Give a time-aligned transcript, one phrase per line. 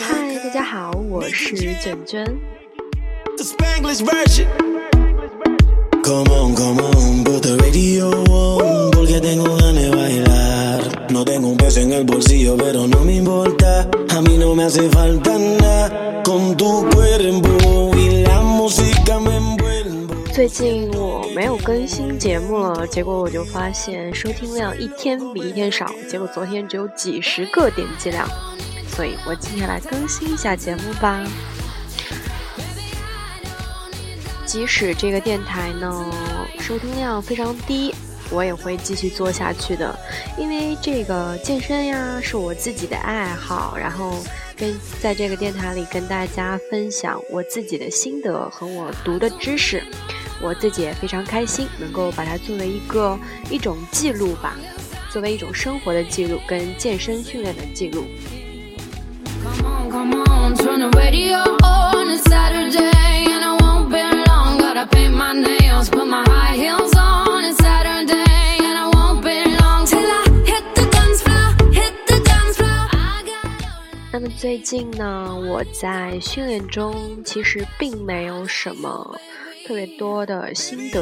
[0.00, 2.26] 嗨，大家好，我是卷卷。
[20.33, 28.27] 最近我没有更新节目了，结果我就发现收听量一天比一天少，结果昨天只有几十个点击量，
[28.87, 31.23] 所以我今天来更新一下节目吧。
[34.43, 36.03] 即使这个电台呢
[36.59, 37.93] 收听量非常低，
[38.31, 39.95] 我也会继续做下去的，
[40.35, 44.17] 因为这个健身呀是我自己的爱好，然后
[44.57, 49.83] 跟在这个电台里跟大家分享我自己的心得和我读的知识。
[50.43, 53.17] 我自己也非常开心，能够把它作为一个
[53.49, 54.57] 一种记录吧，
[55.09, 58.05] 作为一种生活的记录跟健身训练的记录。
[74.11, 79.19] 那么最近呢，我在训练中其实并没有什么。
[79.65, 81.01] 特别多的心得，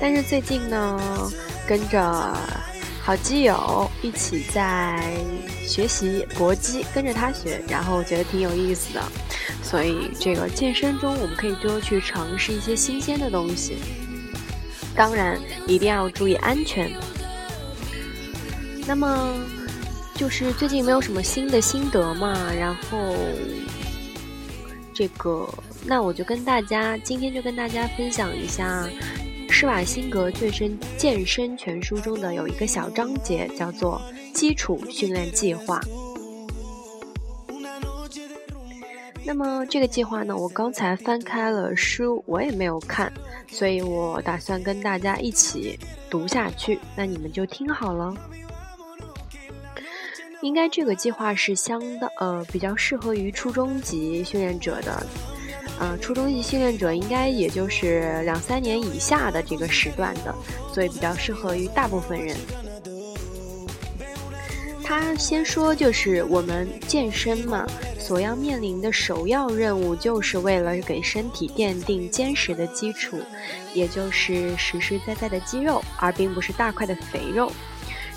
[0.00, 1.00] 但是最近呢，
[1.68, 2.36] 跟着
[3.00, 5.16] 好基友一起在
[5.64, 9.02] 学习搏击，跟着他学，然后我觉得挺有意思的。
[9.62, 13.78] 所以这个健身中，我们可以多去尝试一些新鲜的东西，
[14.94, 16.90] 当然一定要注意安全。
[18.84, 19.34] 那么
[20.14, 23.14] 就是最近没有什么新的心得嘛，然后
[24.92, 25.48] 这个。
[25.88, 28.88] 那我就跟大家今天就跟大家分享一下
[29.48, 34.02] 施瓦辛格最深健身全书中的有一个小章节，叫做
[34.34, 35.80] 基础训练计划。
[39.24, 43.12] 那么这个计划呢，我刚才翻开了书，我也没有看，
[43.48, 45.78] 所以我打算跟大家一起
[46.10, 46.78] 读下去。
[46.96, 48.12] 那你们就听好了。
[50.42, 55.06] 应该这个计划是相当呃比较适合于初中级训练者的。
[55.78, 60.34] 呃，初中级训练者应该也就是两三年以下的这个时段的，
[60.72, 62.36] 所以比较适合于大部分人。
[64.82, 67.66] 他先说，就是我们健身嘛，
[67.98, 73.20] 所要面临的首要任务，就是为了给身体奠定坚实的基础，
[73.74, 77.52] 也就是实实在在的肌肉，而并不是大块的肥肉。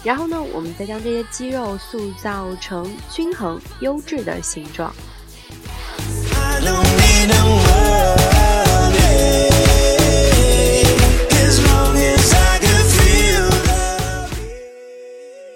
[0.03, 4.93] 然后呢，我们再将这些肌肉塑造成均衡、优质的形状。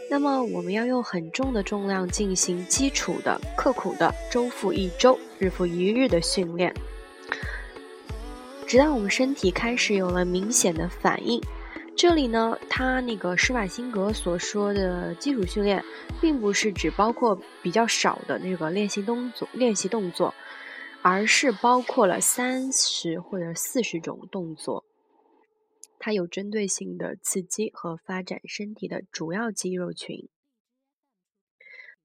[0.10, 6.74] 那么，我们要用很重的重量进行基础的、刻苦的周复一周、日复一日的训练，
[8.66, 11.42] 直到我们身体开始有了明显的反应。
[11.96, 15.84] 这里呢，他那个施瓦辛格所说的基础训练，
[16.22, 20.34] 并不是只包括比较少的那个练习动作、练习动作。
[21.06, 24.86] 而是包括了三十或者四十种动作，
[26.00, 30.30] 它有针对性的刺激和发展身体的主要肌肉群。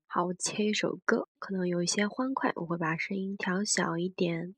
[0.08, 4.56] 好，我切一首歌，可能有一些欢快，我会把声音调小一点。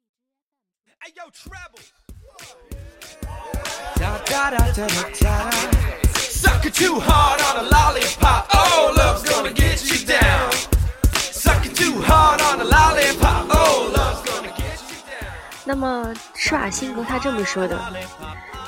[15.71, 17.81] 那么施瓦辛格他这么说的，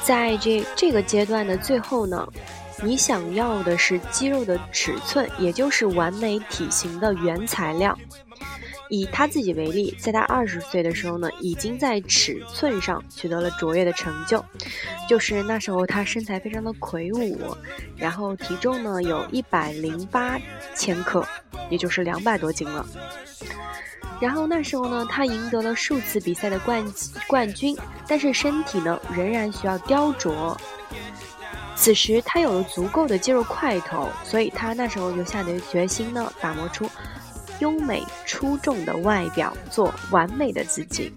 [0.04, 2.24] 在这这个阶段的最后呢，
[2.80, 7.98] 你想要的是肌肉的尺寸，也就是完美体型的原材料。
[8.88, 14.44] 以他自己为例，在他二十岁的时候呢，已经在尺寸上取得了卓越的成就，
[15.08, 17.36] 就是那时候他身材非常的魁梧，
[17.96, 20.38] 然后体重呢有一百零八
[20.76, 21.26] 千克，
[21.69, 22.87] 也就是两百多斤了。
[24.22, 26.84] 然后那时候呢，他赢得了数次比赛的冠
[27.26, 27.76] 冠军，
[28.06, 30.56] 但是身体呢仍然需要雕琢。
[31.74, 36.88] 此时他有了足够的肌肉块头，所以他那时候就下定决心呢，打磨出
[37.58, 41.12] 优美出众的外表，做完美的自己。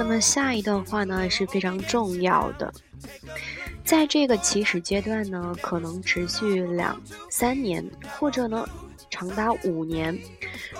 [0.00, 2.72] 那么下一段话呢是非常重要的，
[3.84, 6.98] 在这个起始阶段呢，可能持续两
[7.28, 7.84] 三年，
[8.18, 8.66] 或者呢
[9.10, 10.18] 长达五年。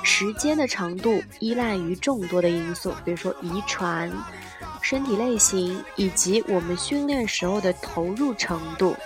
[0.02, 4.10] 时间的长度依赖于众多的因素，比如说遗传、
[4.80, 8.96] 身体类型以及我们训练时候的投入程度。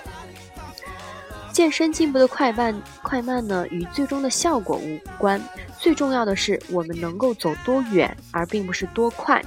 [1.52, 5.42] 健身进步的快慢快慢呢，与最终的效果无关，
[5.80, 9.44] 最重要的是我们能够走多远，而并不是多快。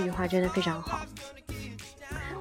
[0.00, 0.98] 这句话真的非常好。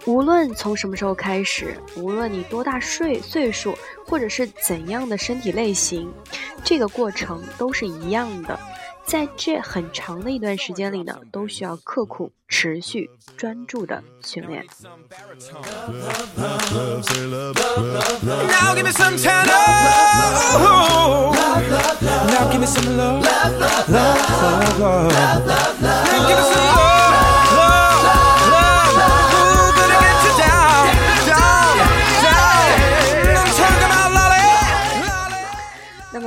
[0.06, 3.78] 无论从什么时候开始，无论你多大岁岁数，
[4.08, 6.10] 或者是怎样的身体类型，
[6.64, 8.58] 这个过程都是一样的。
[9.06, 14.64] 在这很长的一段时间里呢，都需要刻苦、持续、专注的训练。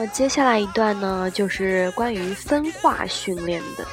[0.08, 3.86] 接下来一段呢，就是关于分化训练的。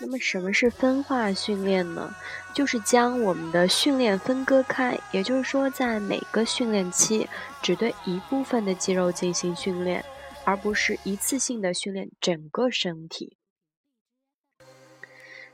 [0.00, 2.14] 那么，什么是分化训练呢？
[2.54, 7.28] 就是将我们的训练分割开，也就是说，在每个训练期
[7.62, 10.04] 只对一部分的肌肉进行训练，
[10.44, 13.36] 而不是一次性的训练整个身体。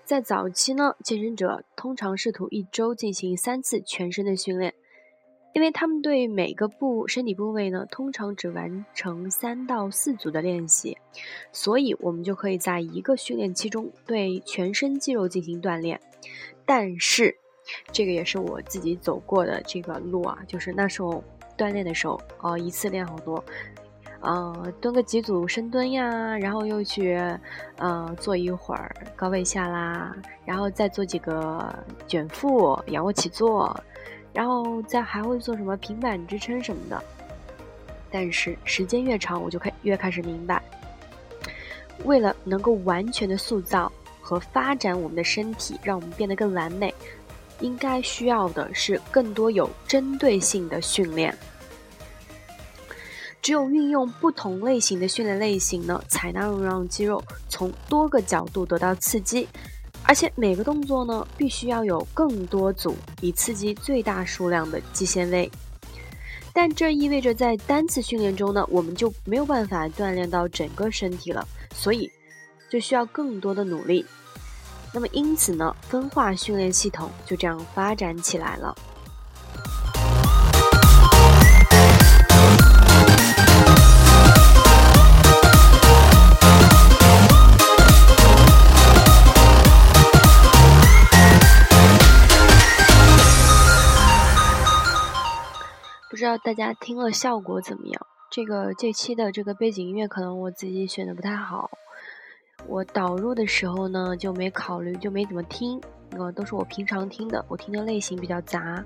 [0.04, 4.72] 在早期呢，健身者通常试图一周进行三次全身的训练。
[5.56, 10.94] 因为他们对每个部身体部位呢，通常只完成三到四组的练习，
[11.50, 15.98] 所以我们就可以在一个训练期中对全身肌肉进行锻炼。
[16.66, 17.34] 但是，
[17.90, 21.24] 这个也是我自己走过的这个路啊，就是那时候
[21.56, 23.42] 锻炼的时候，哦，一次练好多，
[24.20, 27.16] 呃，蹲个几组深蹲呀，然后又去，
[27.78, 30.14] 呃，做一会儿高位下拉，
[30.44, 31.74] 然后再做几个
[32.06, 33.74] 卷腹、仰卧起坐。
[34.36, 37.02] 然后再还会做什么平板支撑什么的，
[38.10, 40.62] 但是时间越长，我就开越开始明白，
[42.04, 43.90] 为了能够完全的塑造
[44.20, 46.94] 和发展我们的身体，让我们变得更完美，
[47.60, 51.34] 应该需要的是更多有针对性的训练。
[53.40, 59.48] 只有运用不同类型的训练类型呢，才能让肌肉从多个角度得到刺激。
[60.08, 65.50] 而且每个动作呢，必须要有更多组，以刺激最大数量的肌纤维。
[66.52, 72.10] 但这意味着在单次训练中呢，我们就没有办法锻炼到整个身体了，所以
[72.70, 74.06] 就需要更多的努力。
[74.94, 78.74] 那么因此呢，分化训练系统就这样发展起来了。
[96.38, 98.06] 大家听了效果怎么样？
[98.30, 101.70] 这个这期的这个背景音乐可能我自己选的不太好，
[102.66, 105.80] 我导入的时候呢就没考虑，就没怎么听，
[106.10, 108.84] 呃，都是我平常听的，我听的类型比较杂，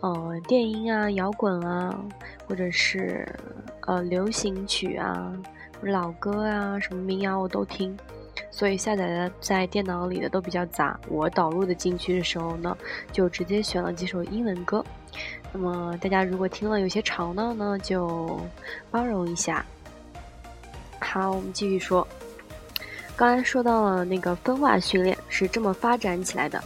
[0.00, 1.98] 呃，电音啊、摇滚啊，
[2.46, 3.26] 或者是
[3.86, 5.32] 呃流行曲啊、
[5.80, 7.96] 老歌啊、什么民谣我都听，
[8.50, 11.00] 所以下载的在电脑里的都比较杂。
[11.08, 12.76] 我导入的进去的时候呢，
[13.10, 14.84] 就直接选了几首英文歌。
[15.52, 18.38] 那么大家如果听了有些吵闹呢，就
[18.90, 19.64] 包容一下。
[21.00, 22.06] 好，我们继续说。
[23.16, 26.62] 刚才说到了那个分化训练是这么发展起来的。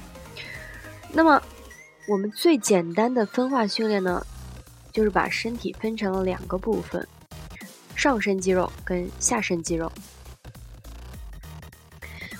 [1.13, 1.41] 那么
[2.09, 4.25] 我们最简单的分化训练呢，
[4.93, 7.07] 就是把身体分成了两个部分：
[7.95, 9.91] 上身肌肉跟下身肌肉。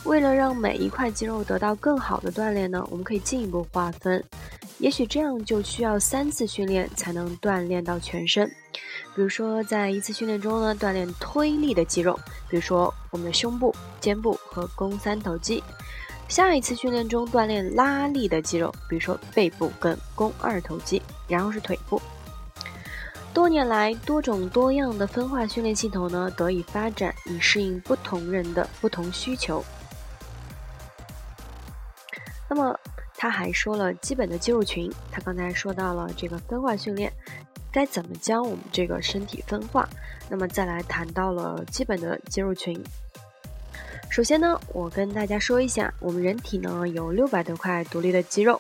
[0.05, 4.25] 为了让每一块肌肉得到更好的锻炼呢，我们可以进一步划分。
[4.81, 8.51] 也许这样就需要三次训练才能锻炼到全身。
[9.15, 12.19] 比如说，在一次训练中呢，锻炼推力的肌肉，
[12.49, 15.63] 比如说我们的胸部、肩部和肱三头肌；
[16.29, 22.01] 下一次训练中锻炼拉力的肌肉，比如说背部跟肱二头肌，然后是腿部。
[23.35, 29.63] 多年来，多种多样的分化训练系统呢得以发展，以适应不同人的不同需求。
[32.49, 32.75] 那么。
[33.23, 37.13] 他还说了基本的肌肉群，他刚才说到了这个分化训练，
[37.71, 39.87] 该怎么将我们这个身体分化？
[40.31, 42.83] 那么再来谈到了基本的肌肉群。
[44.09, 48.59] 首先呢，我跟大家说一下，我们人体呢有六百多块独立的肌肉。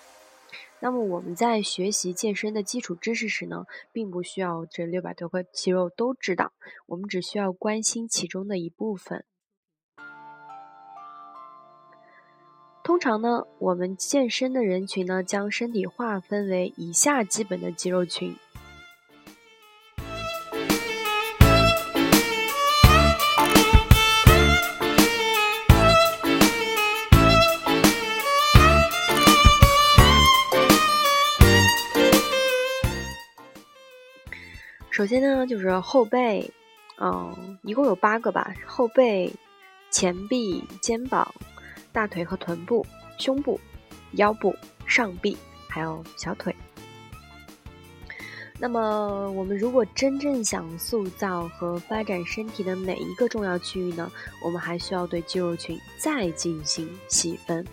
[0.78, 6.52] 那么我们在学习健身的基础知识时呢，并不需要这六百多块肌肉都知道，
[6.84, 9.24] 我们只需要关心其中的一部分。
[12.90, 18.35] 通常呢我们健身的人群呢将身体划分为以下基本的肌肉群。
[34.90, 36.52] 首先呢就是后背
[36.99, 39.32] 嗯一共有八个吧后背
[39.92, 41.32] 前臂肩膀
[41.92, 42.87] 大腿和臀部、
[43.18, 43.61] 胸部、
[44.12, 44.54] 腰部、
[44.87, 45.37] 上臂，
[45.68, 46.54] 还有小腿。
[48.59, 54.12] 那么，我们如果真正想塑造和发展身体的每一个重要区域呢，
[54.44, 57.66] 我们还需要对肌肉群再进行细分。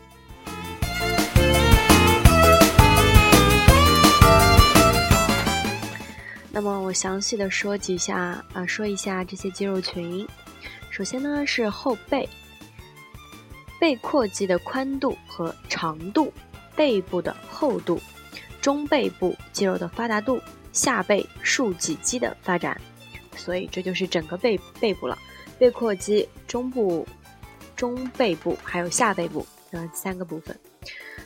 [6.50, 10.26] 那么，我详细的说几下啊，说一下这些肌肉群。
[10.90, 12.28] 首先呢，是后背，
[13.80, 16.32] 背阔肌的宽度和长度，
[16.76, 18.02] 背部的厚度，
[18.62, 20.42] 中背部肌肉的发达度。
[20.74, 22.80] 下背竖脊肌的发展，
[23.36, 25.18] 所以这就是整个背背部了。
[25.58, 27.08] 背阔肌、中部、
[27.76, 30.56] 中背部还有下背部这三个部分。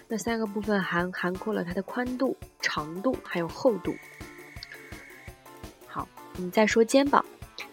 [0.07, 3.93] 那三个部分涵涵括了它的宽度、长度还有厚度。
[5.85, 7.25] 好，我们再说肩膀。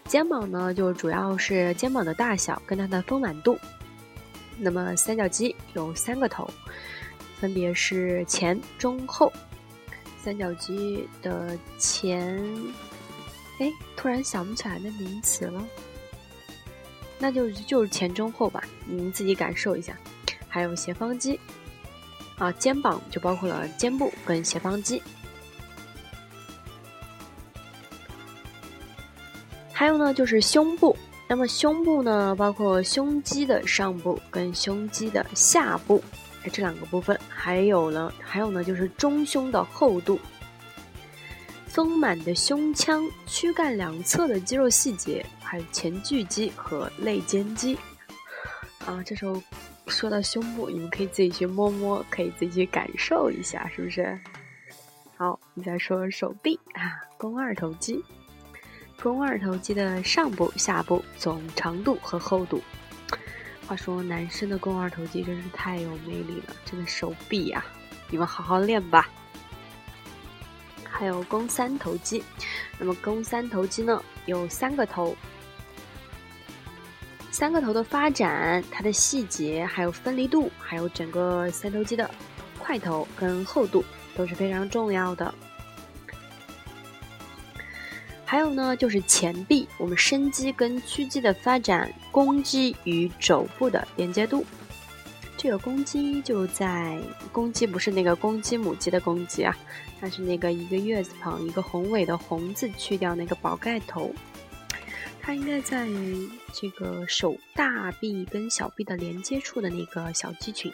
[0.03, 3.57] 肩膀呢，就主要是肩膀的大小跟它的丰满度。
[4.59, 6.49] 那么三角肌有三个头，
[7.39, 9.31] 分别是前、中、后。
[10.21, 12.37] 三角肌的前，
[13.57, 15.65] 哎，突然想不起来那名词了，
[17.17, 19.97] 那就就是前中后吧，你们自己感受一下。
[20.49, 21.39] 还有斜方肌，
[22.37, 25.01] 啊，肩膀就包括了肩部跟斜方肌。
[29.71, 30.97] 还有呢，就是胸部，
[31.29, 36.03] 那么胸部呢，包括胸肌的上部跟胸肌的下部。
[36.51, 40.19] 这两个部分，还有呢，还有呢，就是中胸的厚度、
[41.67, 47.77] 丰满的胸腔、躯干两侧的肌肉细节，还有前锯肌和肋间肌。
[48.87, 49.39] 啊，这时候
[49.85, 54.19] 说到胸部，你们可以自己去摸摸，可以自己去感受一下，是不是？
[55.15, 58.03] 好，你再说手臂啊，肱二头肌，
[59.01, 62.61] 肱二头肌的上部、下部总长度和厚度。
[63.65, 67.63] 话说，男生的肱二头肌真是太有魅力了，真的手臂呀，
[68.09, 69.07] 你们好好练吧。
[70.83, 72.21] 还有肱三头肌，
[72.77, 75.15] 那么肱三头肌呢，有三个头，
[77.31, 82.09] 三个头的发展，它的细节，还有分离度，还有整个三头肌的
[82.57, 85.33] 块头跟厚度都是非常重要的。
[88.29, 94.45] 还有呢，就是前臂，我们伸肌跟屈肌的发展，弓肌与肘部的连接度。
[95.35, 96.99] 这个肱肌就在
[97.31, 99.57] 公鸡，不是那个公鸡母鸡的公鸡啊，
[99.99, 104.13] 它是那个一个月字旁一个宏伟的宏字去掉那个宝盖头，
[105.19, 105.87] 它应该在
[106.53, 110.71] 这个手大臂跟小臂的连接处的那个小肌群。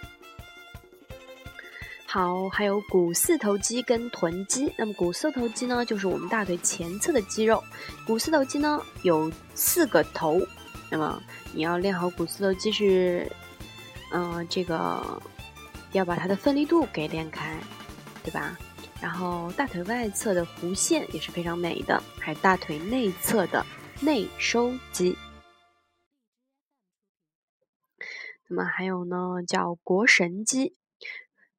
[2.15, 4.73] 好，还有股四头肌跟臀肌。
[4.77, 7.61] 那么股四头肌呢，就是我们大腿前侧的肌肉。
[8.07, 10.39] 股四头肌呢有四个头，
[10.89, 11.21] 那么
[11.53, 13.29] 你要练好股四头肌是，
[14.13, 15.21] 嗯，这个
[15.91, 17.59] 要把它的分离度给练开，
[18.23, 18.57] 对吧？
[19.01, 23.65] 然后大腿外侧的弧线也是非常美的，还有大腿内侧的
[23.99, 25.17] 内收肌。
[28.47, 30.77] 那么还有呢，叫腘绳肌。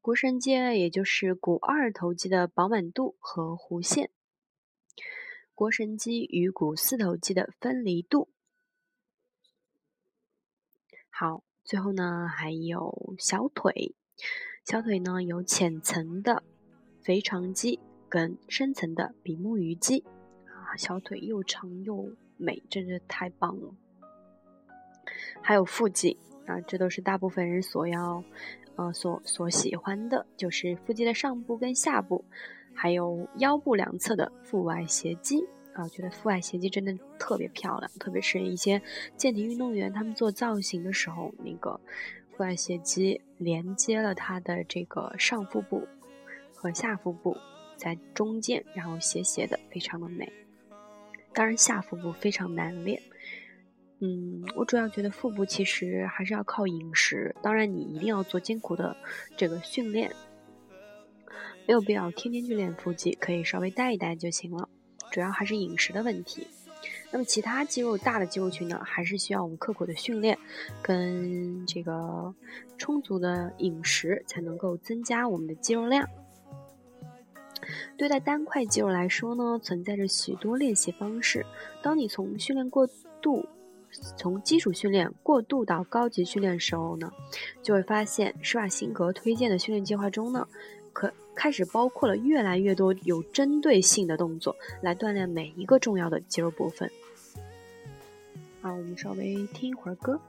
[0.06, 4.08] 股绳肌也就是股二头肌的饱满度和弧线，
[5.52, 8.28] 股绳肌与股四头肌的分离度。
[11.10, 13.96] 好，最后呢还有小腿，
[14.64, 16.44] 小腿呢有浅层的
[17.02, 20.04] 腓肠肌跟深层的比目鱼肌
[20.44, 23.74] 啊，小腿又长又美，真是太棒了。
[25.42, 28.22] 还有腹肌啊，这都是大部分人所要。
[28.76, 32.24] 呃，所所喜欢的就是腹肌的上部跟下部，
[32.74, 38.80] 还有腰部两侧的腹外斜肌啊，觉得腹外斜肌真的特别漂亮，特别是一些
[39.16, 41.80] 健体运动员，他们做造型的时候，那个
[42.32, 45.88] 腹外斜肌连接了他的这个上腹部
[46.54, 47.36] 和下腹部
[47.76, 50.30] 在中间，然后斜斜的，非常的美。
[51.32, 53.00] 当然，下腹部非常难练。
[53.98, 58.94] 嗯，我主要觉得腹部其实还是要靠饮食，当然你一定要做艰苦的
[59.38, 60.12] 这个训练，
[61.66, 64.68] 没有必要天天去练腹肌，可以稍微带一带就行了，
[65.10, 66.46] 主要还是饮食的问题。
[67.10, 70.38] 那么其他肌肉大的肌肉群呢，还是需要我们刻苦的训练
[70.82, 72.34] 跟这个
[72.76, 76.06] 充足的饮食才能够增加我们的肌肉量。
[77.96, 81.46] 对待单块肌肉来说呢，存在着许多练习方式，
[81.82, 82.86] 当你从训练过
[83.22, 83.48] 度。
[84.16, 87.12] 从基础训练过渡到高级训练时候呢，
[87.62, 90.46] 就会发现施瓦辛格推荐的训练计划中呢，
[90.92, 96.90] 可开始包括了越来越多有针对性的动作，来锻炼每一个重要的肌肉部分。
[98.62, 100.20] 好，我们稍微听一会儿歌。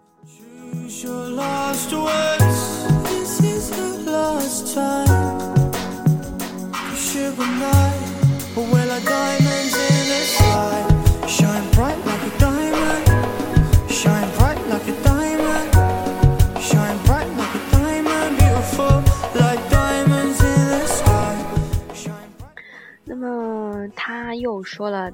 [24.64, 25.12] 说了。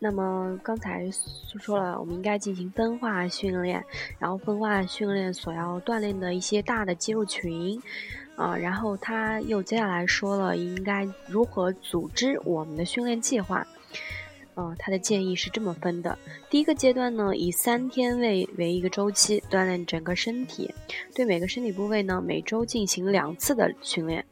[0.00, 1.08] 那么刚才
[1.58, 3.82] 说了，我们应该进行分化训练，
[4.18, 7.80] 然后分化训练所要锻炼的一些大的肌肉群，
[8.36, 13.66] 啊，然后他又接下来说了应该如何组织我们的训练计划，
[14.54, 16.18] 啊，他的建议是这么分的：
[16.50, 20.74] 第一个阶段呢，以三天为为一个周期锻炼整个身体，
[21.14, 24.22] 对每个身体部位呢，每周进行两次的训练。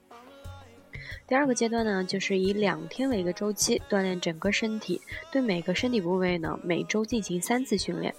[1.32, 8.14] 第二个阶段呢，就是以两天为一个周期锻炼整个身体，对每个身体部位呢，每周进行三次训练。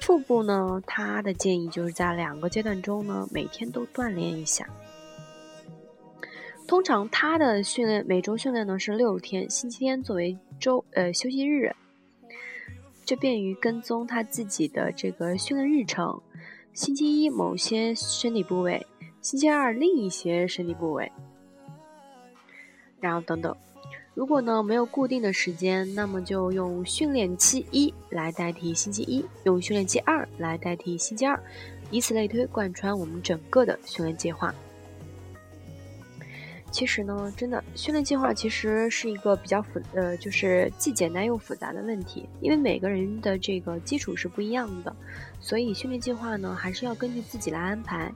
[0.00, 4.64] 腹部呢，他的建议就是在两个阶段中呢，每天都锻炼一下。
[6.68, 11.74] 通常他的训练每周训练呢是六天，星期天作为周呃休息日，
[13.04, 16.22] 这便于跟踪他自己的这个训练日程。
[16.72, 18.86] 星期一某些身体部位，
[19.20, 21.10] 星期二另一些身体部位。
[23.02, 23.54] 然后等等，
[24.14, 31.38] 如果呢没有固定的时间，那么就用训练期一来代替星期一，用训练期二来代替星期二，
[31.90, 34.54] 以此类推，贯穿我们整个的训练计划。
[36.70, 44.94] 其实呢，真的训练计划其实是一个比较复呃，就是既简单又复杂的问题，因为每个人的这个基础是不一样的，
[45.40, 48.10] 所以训练计划呢还是要根据自己来安排。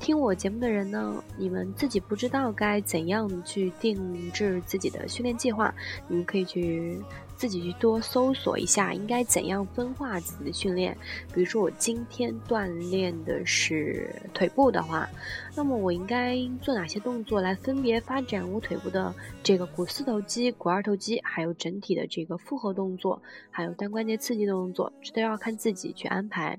[0.00, 5.72] 听我节目的人呢，你们自己不知道该怎样去定制自己的训练计划，
[6.08, 6.98] 你们可以去
[7.36, 10.96] 自己去多搜索一下，应该怎样分化自己的训练。
[11.34, 15.06] 比如说，我今天锻炼的是腿部的话，
[15.54, 26.58] 那么我应该做哪些动作来分别发展我腿部的这个股四头肌、股二头肌，还有整体的这个复合动作，还有单关节刺激动作，这都要看自己去安排。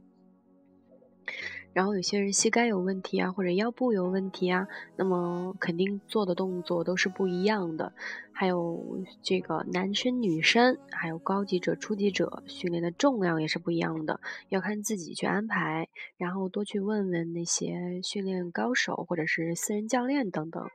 [1.74, 7.94] 然后有些人膝盖有问题啊，或者腰部有问题啊，那么肯定做的动作都是不一样的。
[8.34, 15.88] 还有这个男生、女生，还有高级者、初级者，训练的重量也是不一样的，要看自己去安排。
[16.18, 20.68] 然后多去问问那些训练高手或者是私人教练等等。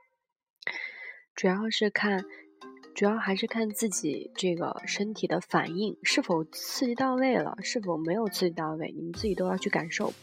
[1.35, 2.23] 主要是看，
[2.95, 10.13] 主要还是看自己这个身体的反应是否刺激到位了，是否没有刺激到位，你们自己都要去感受。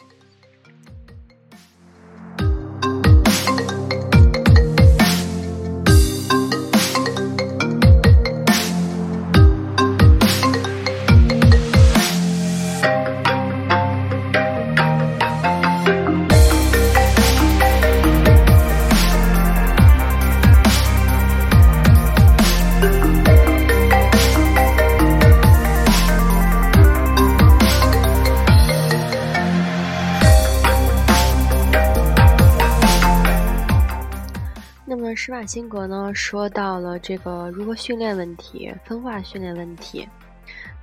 [35.55, 40.05] 辛格呢说到了这个如何训练问题，分化训练问题，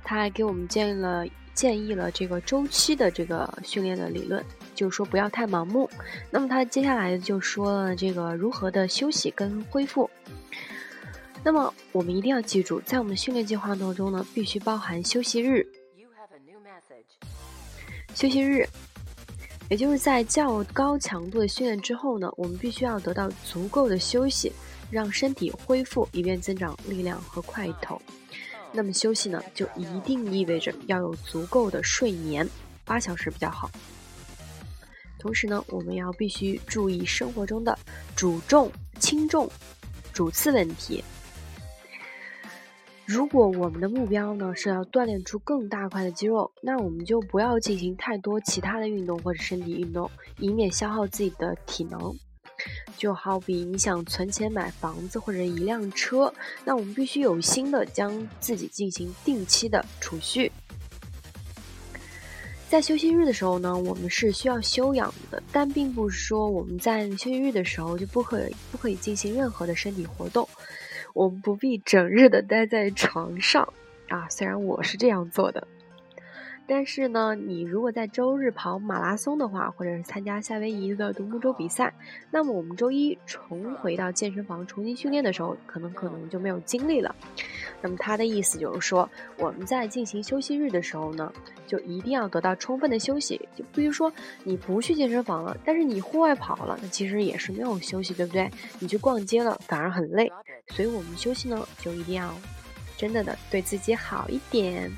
[0.02, 4.42] 他还给我们建议了建议了这个周期的这个训练的理论，
[4.74, 5.90] 就是说不要太盲目。
[6.30, 10.08] 那么他接下来就说了这个如何的休息跟恢复。
[11.44, 15.66] 那么我们一定要记住，在我们训练计划当中呢，必须包含休息日。
[18.14, 18.66] 休息日。
[19.72, 24.52] 也就是在较高强度的训练之后呢，我们必须要得到足够的休息，
[24.90, 27.98] 让身体恢复，以便增长力量和块头。
[28.70, 32.46] 那么休息呢，就一定意味着要有足够的睡眠，
[32.84, 33.70] 八小时比较好。
[35.18, 37.78] 同时呢，我们要必须注意生活中的
[38.14, 39.50] 主重、轻重、
[40.12, 41.02] 主次问题。
[43.04, 52.14] 如果我们的目标呢是要锻炼出更大块的肌肉，那我们就不要进行太多其他的运动或者身体运动，以免消耗自己的体能。
[52.96, 56.32] 就好比你想存钱买房子或者一辆车，
[56.64, 60.50] 那我们必须有心的将自己进行定期的储蓄。
[62.68, 70.48] 在休息日的时候呢，我们是需要休养的，但并不是说我们在休息日的时候就不可以不可以进行任何的身体活动。
[71.14, 73.72] 我们不必整日的待在床上
[74.08, 75.66] 啊，虽然我是这样做的。
[76.66, 81.92] 但是呢，你如果在周日跑马拉松的话，或者是参加夏威夷的独木舟比赛，
[82.30, 87.14] 那么我们周一重回到健身房重新训练的时候，可能可能就没有精力了。
[87.80, 91.32] 那么他的意思就是说，我们在进行休息日的时候呢，
[91.66, 93.40] 就一定要得到充分的休息。
[93.54, 94.10] 就比如说
[94.44, 98.48] 你不去健身房了，但是你户外跑了，那其实也是没有休息，对不对？
[98.78, 100.30] 你去逛街了，反而很累。
[100.68, 102.32] 所以我们休息呢，就一定要
[102.96, 104.90] 真的的对自己好一点。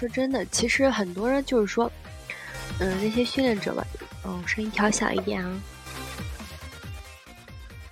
[0.00, 1.92] 说真的，其实很多人就是说，
[2.78, 3.86] 嗯，那些训练者吧，
[4.24, 5.62] 哦，声音调小一点啊。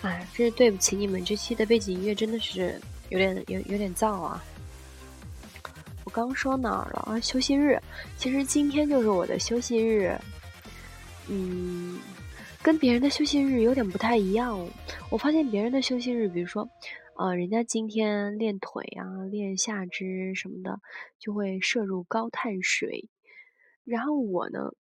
[0.01, 4.43] 哎，真是对不起你们，这期的背景音乐真的是有点有有点燥啊。
[6.05, 7.21] 我刚说哪儿了啊？
[7.21, 7.79] 休息日，
[8.17, 10.19] 其实今天就是我的休息日。
[11.27, 12.01] 嗯，
[12.63, 14.67] 跟别人的休息日有点不太一样。
[15.11, 16.67] 我发现别人的休息日，比如说，
[17.19, 20.81] 呃，人家今天练腿啊、练下肢什么的，
[21.19, 23.09] 就会摄入高碳水。
[23.85, 24.73] 然后我呢，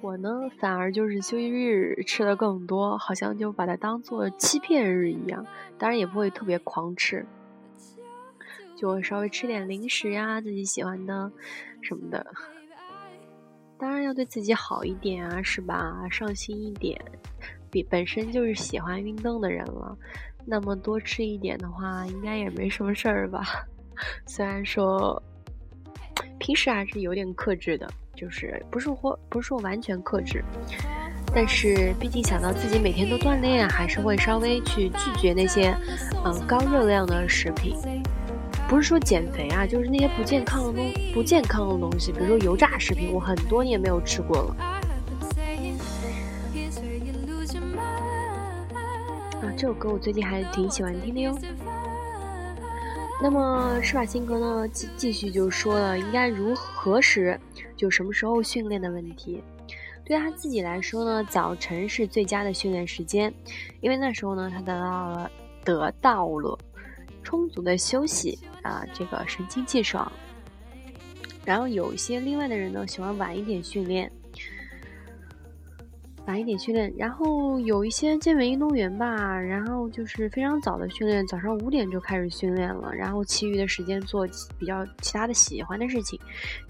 [0.00, 5.46] 我呢反而就是休息日吃的更多，好像就把它当做欺骗日一样。
[5.76, 7.26] 当然也不会特别狂吃。
[8.74, 11.30] 就稍微吃点零食呀，自己喜欢的
[11.82, 12.26] 什么的，
[13.78, 16.08] 当然要对自己好一点啊，是吧？
[16.08, 16.98] 上心一点，
[17.70, 19.96] 比本身就是喜欢运动的人了，
[20.44, 23.42] 那么多吃一点的话，应该也没什么事儿吧？
[24.26, 25.22] 虽然说
[26.38, 30.42] 平时还是有点克制的，就是不是说不是说完全克制，
[31.34, 35.76] 但是毕竟想到自己每天都锻炼，还是会稍微去拒绝那些
[36.24, 37.76] 嗯高热量的食品。
[38.68, 44.56] 不是说减肥啊，就是那些不健康的东不健康的东西，比如说油炸食品，我很多年没有吃过了。
[49.60, 51.38] 这首歌我最近还挺喜欢听的哟。
[53.22, 57.38] 那么施瓦辛格呢，继继续就说了应该如何时
[57.76, 59.42] 就什么时候训练的问题。
[60.02, 63.30] 对他自己来说呢，早晨是最佳的训练时间，
[63.82, 65.30] 因为那时候呢，他得到了
[65.62, 66.58] 得到了。
[67.22, 70.10] 充足的休息啊，这个神清气爽。
[71.44, 74.10] 然后有一些另外的人呢，喜欢晚一点训练，
[76.30, 76.92] 晚一点训练。
[76.96, 86.18] 然后有一些健美运动员吧，然后就是非常早的训练，早上五点就开始训练了，然后其余的时间做比较其他的喜欢的事情。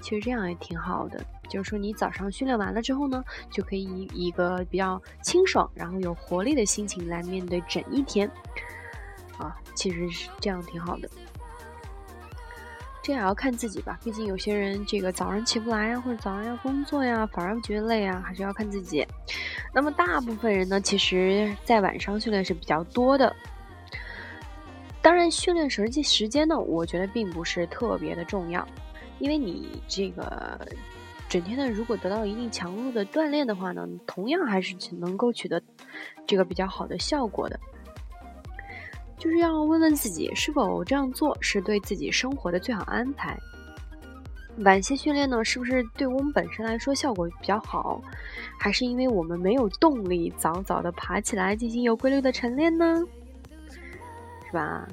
[0.00, 8.30] 其实这样也挺好的，就是说你早上训练完了之后呢，就可以以一个比较清爽，然后有活力的心情来面对整一天。
[9.36, 11.08] 啊，其实是这样挺好的，
[13.02, 13.98] 这也要看自己吧。
[14.04, 19.06] 毕竟有些人这个早上起不来呀，或者早上要工作呀，反而觉得累啊，还是要看自己。
[19.74, 23.34] 那么大部分人呢，其实在晚上训练是比较多的。
[25.02, 28.66] 当然，训练实际时间呢，我觉得并不是特别的重要，
[29.18, 30.60] 因为你这个
[31.26, 35.62] 整天的如果得到一定强度的锻炼的话呢，同样还是能够取得
[36.26, 37.58] 这个比较好的效果的。
[39.20, 43.38] 就是要问问自己，是否这样做是对自己生活的最好安排。
[44.64, 48.02] 晚些训练呢，是不是对我们本身来说效果比较好，
[48.58, 53.04] 还是因为我们没有动力早早的爬起来进行有规律的晨练呢？
[54.46, 54.88] 是吧？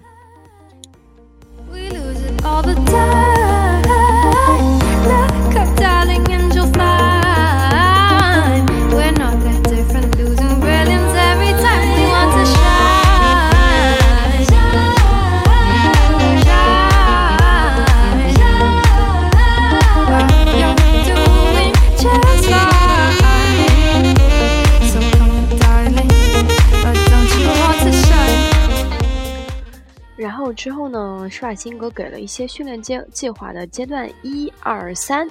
[30.57, 35.29] 之后呢，施瓦辛格给了一些训练阶计划的阶段一二三。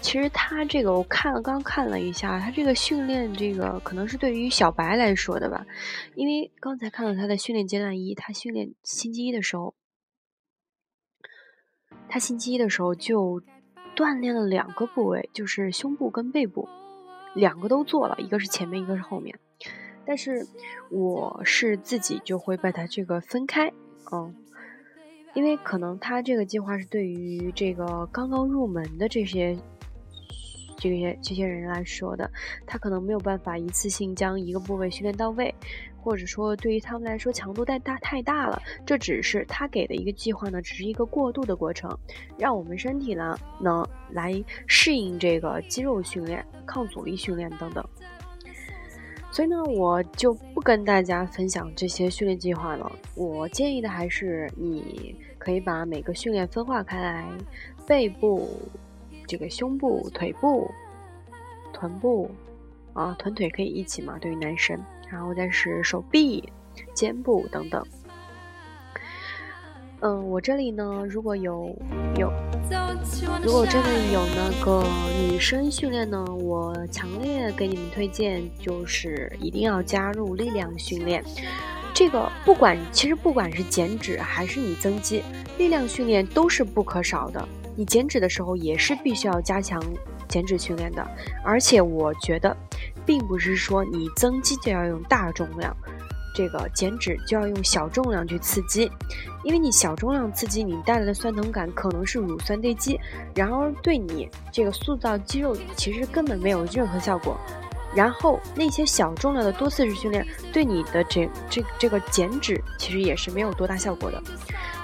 [0.00, 5.66] 其实他这个我看了，刚看了一下，他这个训练这个可能是对于小白来说的吧。
[6.14, 9.74] 因为刚才看到他的训练阶段一，他训练星期一的时候，
[12.08, 13.42] 他星期一的时候就
[13.96, 16.68] 锻炼了两个部位，就是胸部跟背部，
[17.34, 19.36] 两个都做了，一个是前面，一个是后面。
[20.06, 20.46] 但是
[20.90, 23.72] 我是自己就会把它这个分开。
[24.12, 24.34] 嗯，
[25.34, 29.56] 因为可能他这个计划是对于这个刚刚入门的这些
[30.76, 32.30] 这些这些人来说的，
[32.66, 35.52] 他可能没有办法一次性将一个部位训练到位，
[35.96, 38.60] 或者说对于他们来说强度太大太大了。
[38.86, 41.96] 这只是他给的一个计划呢，只是一个过渡的过程，
[42.38, 44.32] 让我们身体呢能来
[44.66, 47.84] 适应这个肌肉训练、抗阻力训练等等。
[49.34, 52.92] 所以呢，我就不跟大家分享这些训练计划了。
[53.16, 57.28] 我建议的还是你可以把每个训练分化开来，
[57.84, 58.48] 背部、
[59.26, 60.70] 这个胸部、腿部、
[61.72, 62.30] 臀部，
[62.92, 64.16] 啊，臀腿可以一起嘛？
[64.20, 64.78] 对于男生，
[65.10, 66.48] 然后再是手臂、
[66.94, 67.84] 肩部等等。
[70.06, 71.74] 嗯，我这里呢，如果有
[72.18, 72.30] 有，
[73.42, 74.84] 如果真的有那个
[75.18, 81.24] 女生训练呢，我强烈给你们推荐，就是一定要加入力量训练。
[81.94, 85.22] 这个不管，其实不管是减脂还是你增肌，
[85.56, 87.48] 力量训练都是不可少的。
[87.74, 89.82] 你减脂的时候也是必须要加强
[90.28, 91.02] 减脂训练的。
[91.42, 92.54] 而且我觉得，
[93.06, 95.74] 并不是说你增肌就要用大重量。
[96.34, 98.90] 这个减脂就要用小重量去刺激，
[99.44, 103.00] 因为你小重量刺激你带来的酸疼感可能是乳酸堆积，
[103.34, 107.38] 然而对你这个塑造肌肉其实根本没有任何效果。
[107.94, 114.20] 然后那些小重量的多次式训练对你的这这这个减脂其实也是没有多大效果的。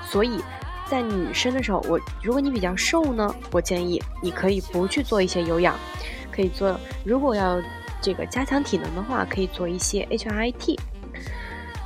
[0.06, 0.40] 所以
[0.88, 5.74] 在女生的时候，我如果你比较瘦呢，我建议你可以不去做一些有氧，
[6.30, 7.60] 可以做如果要
[8.00, 10.78] 这个加强体能的话，可以做一些 HIT。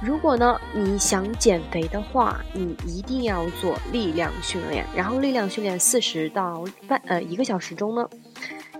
[0.02, 4.84] 如果呢，你想减肥的话，你一定要做力量训练。
[4.94, 8.06] 然后力量训练四十到半呃一个小时中呢，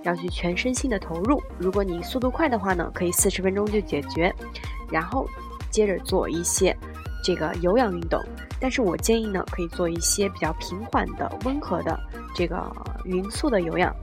[0.03, 1.42] 要去全身心的投入。
[1.59, 4.35] 如果你速度快的话呢，可以四十分钟就解决。
[4.90, 5.27] 然后
[5.70, 6.77] 接着做一些
[7.24, 8.22] 这个有氧运动。
[8.61, 11.98] 但是我建议呢，可以做一些比较平缓的、温和的
[12.35, 12.64] 这个
[13.05, 13.94] 匀速的有氧，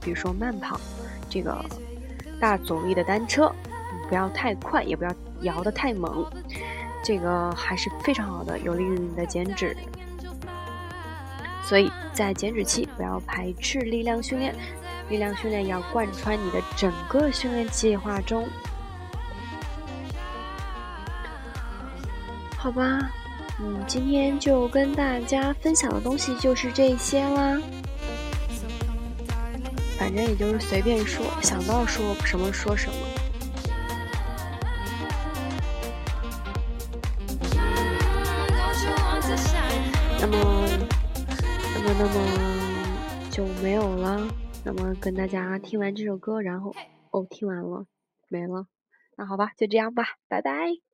[0.00, 0.80] 比如说慢跑，
[1.28, 1.64] 这个
[2.40, 3.52] 大阻力的单车，
[4.12, 5.14] 不要太快，也不要。
[5.40, 6.24] 摇得太猛，
[7.02, 9.74] 这个还是非常好的，有利于你的减脂。
[11.64, 14.54] 所以在减脂期不要排斥力量训练，
[15.08, 18.46] 力量训练要贯穿你的整个训练计划中。
[22.58, 23.10] 好吧，
[23.60, 27.58] 嗯，今天就跟大家分享的东西就是这些啦。
[29.98, 32.96] 反正也就是随便说，想到说什么说什么。
[43.62, 44.28] 没有了。
[44.64, 46.74] 那么跟大家听完这首歌，然后
[47.12, 47.86] 哦，听完了，
[48.28, 48.66] 没了。
[49.16, 50.91] 那好吧，就这样吧，拜拜。